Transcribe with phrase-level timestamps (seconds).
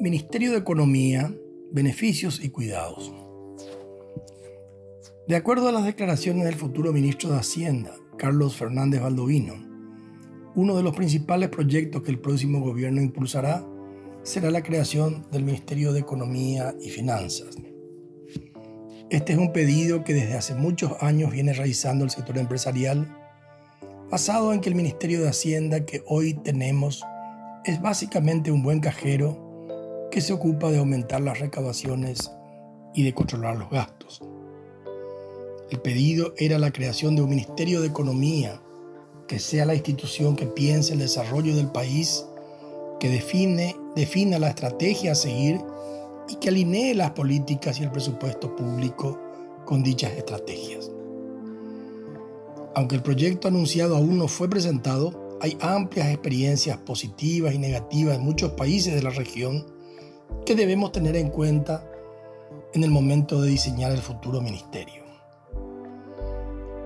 [0.00, 1.32] Ministerio de Economía,
[1.70, 3.12] Beneficios y Cuidados.
[5.28, 9.54] De acuerdo a las declaraciones del futuro ministro de Hacienda, Carlos Fernández Baldovino,
[10.56, 13.64] uno de los principales proyectos que el próximo gobierno impulsará
[14.22, 17.56] será la creación del Ministerio de Economía y Finanzas.
[19.08, 23.21] Este es un pedido que desde hace muchos años viene realizando el sector empresarial,
[24.12, 27.02] basado en que el Ministerio de Hacienda que hoy tenemos
[27.64, 29.38] es básicamente un buen cajero
[30.10, 32.30] que se ocupa de aumentar las recaudaciones
[32.94, 34.20] y de controlar los gastos.
[35.70, 38.60] El pedido era la creación de un Ministerio de Economía
[39.26, 42.26] que sea la institución que piense el desarrollo del país,
[43.00, 45.58] que define, defina la estrategia a seguir
[46.28, 49.18] y que alinee las políticas y el presupuesto público
[49.64, 50.91] con dichas estrategias.
[52.74, 58.22] Aunque el proyecto anunciado aún no fue presentado, hay amplias experiencias positivas y negativas en
[58.22, 59.66] muchos países de la región
[60.46, 61.86] que debemos tener en cuenta
[62.72, 65.02] en el momento de diseñar el futuro ministerio.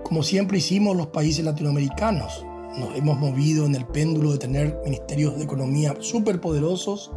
[0.03, 2.45] Como siempre hicimos los países latinoamericanos,
[2.79, 7.13] nos hemos movido en el péndulo de tener ministerios de economía superpoderosos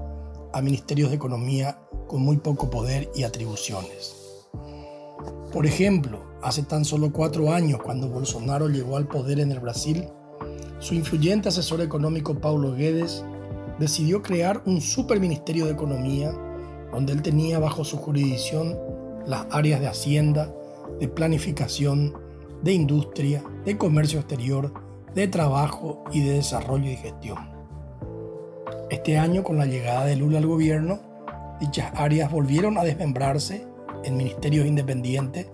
[0.54, 4.19] a ministerios de economía con muy poco poder y atribuciones.
[5.52, 10.08] Por ejemplo, hace tan solo cuatro años, cuando Bolsonaro llegó al poder en el Brasil,
[10.78, 13.25] su influyente asesor económico Paulo Guedes
[13.80, 16.31] decidió crear un superministerio de Economía
[16.92, 18.77] donde él tenía bajo su jurisdicción
[19.25, 20.53] las áreas de Hacienda,
[21.00, 22.14] de Planificación,
[22.61, 24.72] de Industria, de Comercio Exterior,
[25.16, 27.38] de Trabajo y de Desarrollo y Gestión.
[28.92, 31.00] Este año, con la llegada de Lula al gobierno,
[31.59, 33.67] dichas áreas volvieron a desmembrarse
[34.03, 35.47] en ministerios independientes,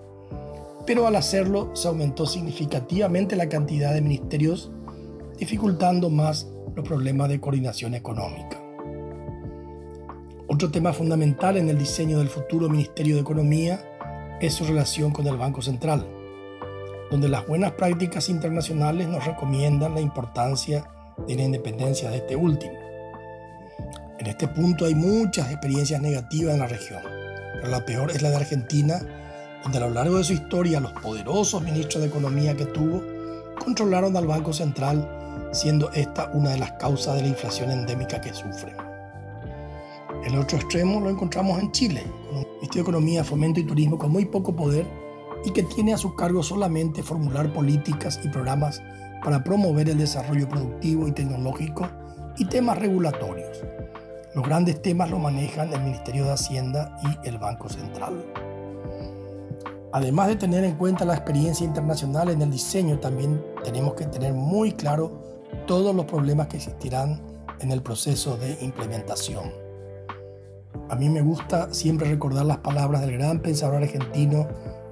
[0.86, 4.70] pero al hacerlo se aumentó significativamente la cantidad de ministerios,
[5.38, 8.60] dificultando más los problemas de coordinación económica.
[10.48, 13.80] Otro tema fundamental en el diseño del futuro Ministerio de Economía
[14.40, 16.06] es su relación con el Banco Central,
[17.10, 20.88] donde las buenas prácticas internacionales nos recomiendan la importancia
[21.26, 22.74] de la independencia de este último.
[24.18, 27.02] En este punto hay muchas experiencias negativas en la región,
[27.56, 29.00] pero la peor es la de Argentina,
[29.62, 33.02] donde a lo largo de su historia los poderosos ministros de Economía que tuvo
[33.58, 35.08] controlaron al Banco Central
[35.52, 38.74] siendo esta una de las causas de la inflación endémica que sufre.
[40.24, 43.98] El otro extremo lo encontramos en Chile, con un Ministerio de Economía, Fomento y Turismo
[43.98, 44.86] con muy poco poder
[45.44, 48.82] y que tiene a su cargo solamente formular políticas y programas
[49.22, 51.88] para promover el desarrollo productivo y tecnológico
[52.38, 53.62] y temas regulatorios.
[54.36, 58.22] Los grandes temas lo manejan el Ministerio de Hacienda y el Banco Central.
[59.94, 64.34] Además de tener en cuenta la experiencia internacional en el diseño, también tenemos que tener
[64.34, 65.22] muy claro
[65.66, 67.18] todos los problemas que existirán
[67.60, 69.50] en el proceso de implementación.
[70.90, 74.46] A mí me gusta siempre recordar las palabras del gran pensador argentino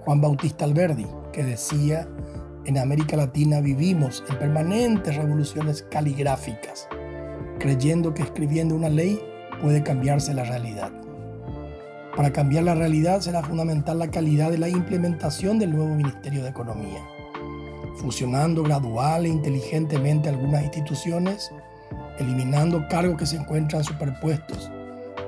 [0.06, 2.08] Juan Bautista Alberdi, que decía,
[2.64, 6.88] en América Latina vivimos en permanentes revoluciones caligráficas,
[7.58, 9.20] creyendo que escribiendo una ley
[9.60, 10.92] puede cambiarse la realidad.
[12.16, 16.50] Para cambiar la realidad será fundamental la calidad de la implementación del nuevo Ministerio de
[16.50, 17.00] Economía
[17.96, 21.50] fusionando gradual e inteligentemente algunas instituciones,
[22.18, 24.70] eliminando cargos que se encuentran superpuestos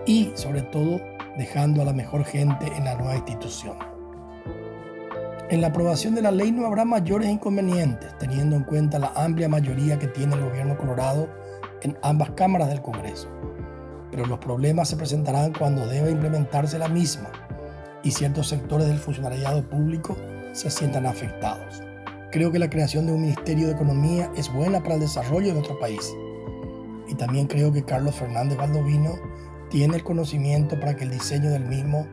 [0.07, 1.01] y, sobre todo,
[1.37, 3.77] dejando a la mejor gente en la nueva institución.
[5.49, 9.49] En la aprobación de la ley no habrá mayores inconvenientes, teniendo en cuenta la amplia
[9.49, 11.29] mayoría que tiene el gobierno colorado
[11.83, 13.29] en ambas cámaras del Congreso.
[14.17, 17.31] Pero los problemas se presentarán cuando deba implementarse la misma
[18.03, 20.17] y ciertos sectores del funcionariado público
[20.53, 21.83] se sientan afectados.
[22.33, 25.53] Creo que la creación de un Ministerio de Economía es buena para el desarrollo de
[25.53, 26.15] nuestro país.
[27.09, 29.17] Y también creo que Carlos Fernández Valdovino
[29.69, 32.07] tiene el conocimiento para que el diseño del mismo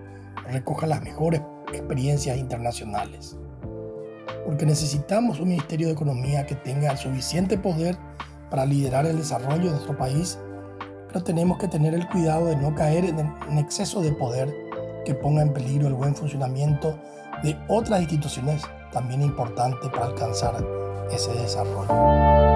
[0.52, 3.38] recoja las mejores experiencias internacionales.
[4.46, 7.98] Porque necesitamos un Ministerio de Economía que tenga el suficiente poder
[8.50, 10.38] para liderar el desarrollo de nuestro país,
[11.14, 14.54] pero tenemos que tener el cuidado de no caer en exceso de poder
[15.06, 16.98] que ponga en peligro el buen funcionamiento
[17.44, 20.66] de otras instituciones también importante para alcanzar
[21.12, 22.53] ese desarrollo.